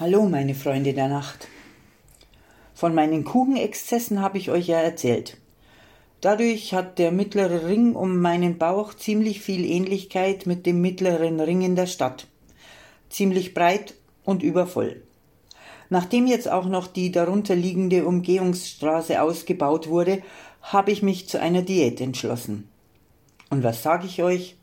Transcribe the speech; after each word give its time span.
Hallo, 0.00 0.28
meine 0.28 0.54
Freunde 0.54 0.94
der 0.94 1.08
Nacht. 1.08 1.48
Von 2.72 2.94
meinen 2.94 3.24
Kuchenexzessen 3.24 4.22
habe 4.22 4.38
ich 4.38 4.48
euch 4.48 4.68
ja 4.68 4.78
erzählt. 4.78 5.38
Dadurch 6.20 6.72
hat 6.72 7.00
der 7.00 7.10
mittlere 7.10 7.66
Ring 7.66 7.96
um 7.96 8.20
meinen 8.20 8.58
Bauch 8.58 8.94
ziemlich 8.94 9.40
viel 9.40 9.64
Ähnlichkeit 9.64 10.46
mit 10.46 10.66
dem 10.66 10.80
mittleren 10.80 11.40
Ring 11.40 11.62
in 11.62 11.74
der 11.74 11.88
Stadt. 11.88 12.28
Ziemlich 13.10 13.54
breit 13.54 13.94
und 14.22 14.44
übervoll. 14.44 15.02
Nachdem 15.90 16.28
jetzt 16.28 16.48
auch 16.48 16.66
noch 16.66 16.86
die 16.86 17.10
darunter 17.10 17.56
liegende 17.56 18.06
Umgehungsstraße 18.06 19.20
ausgebaut 19.20 19.88
wurde, 19.88 20.22
habe 20.62 20.92
ich 20.92 21.02
mich 21.02 21.28
zu 21.28 21.40
einer 21.40 21.62
Diät 21.62 22.00
entschlossen. 22.00 22.68
Und 23.50 23.64
was 23.64 23.82
sage 23.82 24.06
ich 24.06 24.22
euch? 24.22 24.58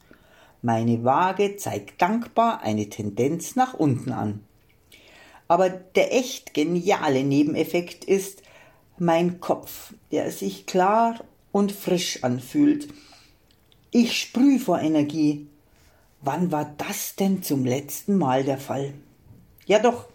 Meine 0.62 1.04
Waage 1.04 1.58
zeigt 1.58 2.02
dankbar 2.02 2.62
eine 2.62 2.88
Tendenz 2.88 3.58
nach 3.58 3.74
unten 3.74 4.14
an. 4.14 4.40
Aber 5.48 5.70
der 5.70 6.14
echt 6.14 6.54
geniale 6.54 7.24
Nebeneffekt 7.24 8.06
ist 8.06 8.42
mein 8.98 9.40
Kopf, 9.40 9.94
der 10.12 10.32
sich 10.32 10.66
klar 10.66 11.20
und 11.52 11.72
frisch 11.72 12.24
anfühlt. 12.24 12.88
Ich 13.92 14.20
sprühe 14.20 14.60
vor 14.60 14.80
Energie. 14.80 15.48
Wann 16.22 16.52
war 16.52 16.74
das 16.78 17.16
denn 17.16 17.44
zum 17.44 17.66
letzten 17.66 18.18
Mal 18.18 18.44
der 18.44 18.58
Fall? 18.58 18.94
Ja 19.66 19.80
doch, 19.80 20.08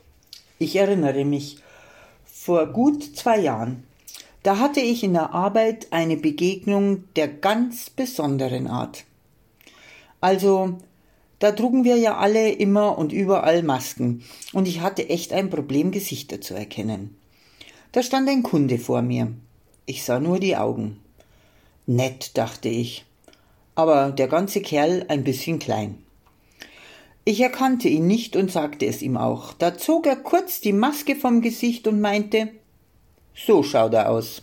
ich 0.59 0.77
erinnere 0.77 1.25
mich. 1.25 1.59
Vor 2.25 2.67
gut 2.67 3.17
zwei 3.17 3.39
Jahren. 3.39 3.85
Da 4.43 4.59
hatte 4.59 4.81
ich 4.81 5.05
in 5.05 5.13
der 5.13 5.33
Arbeit 5.35 5.89
eine 5.91 6.17
Begegnung 6.17 7.05
der 7.15 7.29
ganz 7.29 7.91
besonderen 7.91 8.67
Art. 8.67 9.05
Also 10.21 10.79
da 11.41 11.51
trugen 11.53 11.85
wir 11.85 11.97
ja 11.97 12.17
alle 12.19 12.53
immer 12.53 12.97
und 12.97 13.13
überall 13.13 13.63
Masken, 13.63 14.23
und 14.53 14.69
ich 14.69 14.81
hatte 14.81 15.09
echt 15.09 15.33
ein 15.33 15.51
Problem, 15.51 15.91
Gesichter 15.91 16.41
zu 16.41 16.55
erkennen. 16.55 17.17
Da 17.93 18.05
stand 18.05 18.29
ein 18.29 18.45
Kunde 18.45 18.79
vor 18.79 19.03
mir. 19.03 19.33
Ich 19.87 20.05
sah 20.05 20.21
nur 20.21 20.39
die 20.39 20.57
Augen. 20.57 21.01
Nett, 21.87 22.39
dachte 22.39 22.69
ich, 22.69 23.05
aber 23.75 24.13
der 24.13 24.29
ganze 24.29 24.61
Kerl 24.61 25.07
ein 25.09 25.25
bisschen 25.25 25.59
klein. 25.59 25.99
Ich 27.25 27.41
erkannte 27.41 27.89
ihn 27.89 28.07
nicht 28.07 28.37
und 28.37 28.51
sagte 28.51 28.87
es 28.87 29.03
ihm 29.03 29.17
auch. 29.17 29.55
Da 29.55 29.77
zog 29.77 30.07
er 30.07 30.17
kurz 30.17 30.61
die 30.61 30.73
Maske 30.73 31.17
vom 31.17 31.41
Gesicht 31.41 31.87
und 31.87 32.01
meinte, 32.01 32.49
so 33.35 33.63
schaut 33.63 33.95
er 33.95 34.11
aus. 34.11 34.43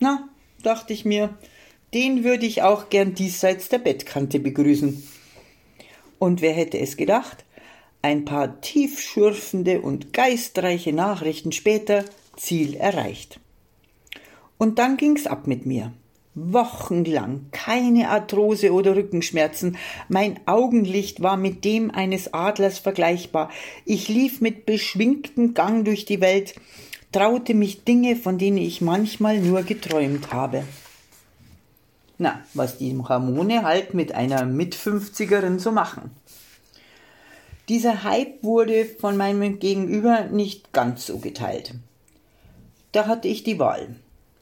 Na, 0.00 0.28
dachte 0.62 0.92
ich 0.92 1.04
mir, 1.04 1.36
den 1.94 2.24
würde 2.24 2.46
ich 2.46 2.62
auch 2.62 2.90
gern 2.90 3.14
diesseits 3.14 3.68
der 3.68 3.78
Bettkante 3.78 4.38
begrüßen. 4.38 5.02
Und 6.18 6.40
wer 6.40 6.52
hätte 6.52 6.78
es 6.78 6.96
gedacht? 6.96 7.44
Ein 8.02 8.24
paar 8.24 8.60
tiefschürfende 8.60 9.80
und 9.80 10.12
geistreiche 10.12 10.92
Nachrichten 10.92 11.52
später 11.52 12.04
Ziel 12.36 12.74
erreicht. 12.74 13.40
Und 14.56 14.78
dann 14.78 14.96
ging's 14.96 15.26
ab 15.26 15.46
mit 15.46 15.66
mir. 15.66 15.92
Wochenlang 16.34 17.46
keine 17.50 18.10
Arthrose 18.10 18.72
oder 18.72 18.94
Rückenschmerzen. 18.94 19.76
Mein 20.08 20.38
Augenlicht 20.46 21.20
war 21.20 21.36
mit 21.36 21.64
dem 21.64 21.90
eines 21.90 22.32
Adlers 22.32 22.78
vergleichbar. 22.78 23.50
Ich 23.84 24.08
lief 24.08 24.40
mit 24.40 24.64
beschwingtem 24.64 25.54
Gang 25.54 25.84
durch 25.84 26.04
die 26.04 26.20
Welt, 26.20 26.54
traute 27.10 27.54
mich 27.54 27.84
Dinge, 27.84 28.14
von 28.14 28.38
denen 28.38 28.58
ich 28.58 28.80
manchmal 28.80 29.38
nur 29.38 29.62
geträumt 29.62 30.32
habe. 30.32 30.64
Na, 32.18 32.42
was 32.52 32.78
die 32.78 32.96
Hormone 32.96 33.62
halt 33.62 33.94
mit 33.94 34.12
einer 34.12 34.44
Mit-50erin 34.44 35.60
so 35.60 35.70
machen. 35.70 36.10
Dieser 37.68 38.02
Hype 38.02 38.42
wurde 38.42 38.84
von 38.86 39.16
meinem 39.16 39.60
Gegenüber 39.60 40.24
nicht 40.24 40.72
ganz 40.72 41.06
so 41.06 41.18
geteilt. 41.18 41.74
Da 42.90 43.06
hatte 43.06 43.28
ich 43.28 43.44
die 43.44 43.60
Wahl. 43.60 43.94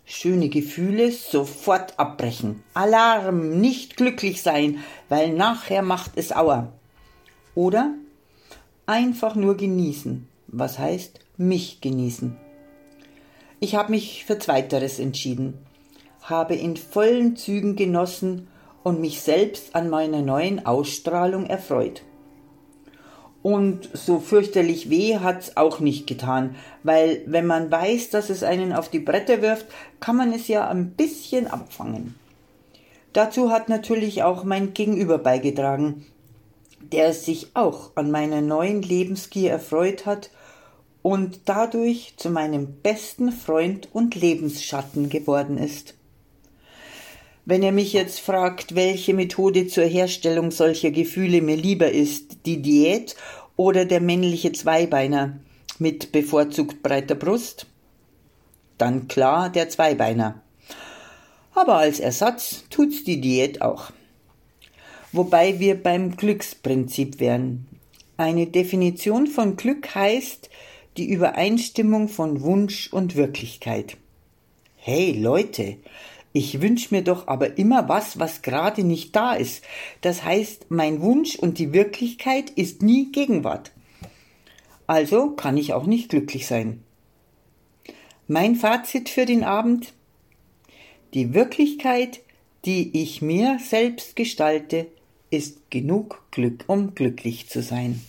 Schöne 0.07 0.49
Gefühle 0.49 1.13
sofort 1.13 1.99
abbrechen. 1.99 2.63
Alarm, 2.73 3.61
nicht 3.61 3.97
glücklich 3.97 4.41
sein, 4.41 4.79
weil 5.11 5.35
nachher 5.35 5.83
macht 5.83 6.13
es 6.15 6.33
Auer. 6.33 6.73
Oder 7.55 7.93
einfach 8.87 9.35
nur 9.35 9.57
genießen. 9.57 10.29
Was 10.47 10.79
heißt 10.79 11.21
mich 11.37 11.81
genießen? 11.81 12.37
Ich 13.61 13.75
habe 13.75 13.91
mich 13.91 14.25
für 14.25 14.39
Zweiteres 14.39 14.99
entschieden 14.99 15.59
habe 16.27 16.55
in 16.55 16.77
vollen 16.77 17.37
Zügen 17.37 17.77
genossen 17.77 18.49
und 18.83 19.01
mich 19.01 19.21
selbst 19.21 19.75
an 19.75 19.89
meiner 19.89 20.23
neuen 20.23 20.67
Ausstrahlung 20.67 21.47
erfreut. 21.47 22.03
Und 23.43 23.89
so 23.93 24.19
fürchterlich 24.19 24.91
weh 24.91 25.19
hat's 25.19 25.57
auch 25.57 25.79
nicht 25.79 26.09
getan, 26.09 26.57
weil 26.83 27.23
wenn 27.27 27.47
man 27.47 27.71
weiß, 27.71 28.11
dass 28.11 28.29
es 28.29 28.43
einen 28.43 28.73
auf 28.73 28.89
die 28.89 28.99
Bretter 28.99 29.41
wirft, 29.41 29.67
kann 30.01 30.17
man 30.17 30.33
es 30.33 30.49
ja 30.49 30.69
ein 30.69 30.91
bisschen 30.91 31.47
abfangen. 31.47 32.17
Dazu 33.13 33.51
hat 33.51 33.69
natürlich 33.69 34.25
auch 34.25 34.43
mein 34.43 34.75
Gegenüber 34.75 35.19
beigetragen, 35.19 36.07
der 36.93 37.13
sich 37.13 37.53
auch 37.55 37.93
an 37.95 38.11
meiner 38.11 38.41
neuen 38.41 38.83
Lebensgier 38.83 39.53
erfreut 39.53 40.07
hat 40.07 40.31
und 41.03 41.43
dadurch 41.45 42.15
zu 42.17 42.31
meinem 42.31 42.81
besten 42.83 43.31
Freund 43.31 43.89
und 43.93 44.17
Lebensschatten 44.17 45.09
geworden 45.09 45.57
ist. 45.57 45.95
Wenn 47.49 47.63
ihr 47.63 47.71
mich 47.71 47.93
jetzt 47.93 48.19
fragt, 48.19 48.75
welche 48.75 49.15
Methode 49.15 49.69
zur 49.69 49.85
Herstellung 49.85 50.51
solcher 50.51 50.91
Gefühle 50.91 51.41
mir 51.41 51.55
lieber 51.55 51.89
ist, 51.93 52.39
die 52.45 52.61
Diät 52.61 53.15
oder 53.55 53.85
der 53.85 54.01
männliche 54.01 54.51
Zweibeiner 54.51 55.39
mit 55.79 56.11
bevorzugt 56.11 56.83
breiter 56.83 57.15
Brust, 57.15 57.67
dann 58.79 59.07
klar 59.07 59.49
der 59.49 59.69
Zweibeiner. 59.69 60.43
Aber 61.55 61.77
als 61.77 62.01
Ersatz 62.01 62.65
tut's 62.69 63.05
die 63.05 63.21
Diät 63.21 63.63
auch. 63.63 63.93
Wobei 65.13 65.61
wir 65.61 65.81
beim 65.81 66.17
Glücksprinzip 66.17 67.21
wären. 67.21 67.69
Eine 68.17 68.49
Definition 68.49 69.29
von 69.29 69.55
Glück 69.57 69.95
heißt 69.95 70.51
die 70.97 71.09
Übereinstimmung 71.09 72.09
von 72.09 72.41
Wunsch 72.43 72.93
und 72.93 73.15
Wirklichkeit. 73.15 73.97
Hey 74.75 75.13
Leute, 75.13 75.77
ich 76.37 76.61
wünsche 76.61 76.95
mir 76.95 77.01
doch 77.01 77.29
aber 77.29 77.57
immer 77.57 77.89
was, 77.89 78.19
was 78.19 78.43
gerade 78.43 78.85
nicht 78.85 79.17
da 79.17 79.33
ist. 79.33 79.65
Das 80.03 80.23
heißt, 80.23 80.67
mein 80.71 81.01
Wunsch 81.01 81.37
und 81.37 81.59
die 81.59 81.73
Wirklichkeit 81.73 82.51
ist 82.51 82.83
nie 82.83 83.11
Gegenwart. 83.11 83.73
Also 84.87 85.31
kann 85.31 85.57
ich 85.57 85.73
auch 85.73 85.87
nicht 85.87 86.11
glücklich 86.11 86.47
sein. 86.47 86.83
Mein 88.29 88.55
Fazit 88.55 89.09
für 89.09 89.25
den 89.25 89.45
Abend? 89.45 89.95
Die 91.15 91.33
Wirklichkeit, 91.33 92.21
die 92.67 93.01
ich 93.01 93.23
mir 93.23 93.59
selbst 93.59 94.15
gestalte, 94.15 94.89
ist 95.31 95.71
genug 95.71 96.23
Glück, 96.33 96.65
um 96.67 96.95
glücklich 96.95 97.49
zu 97.49 97.63
sein. 97.63 98.03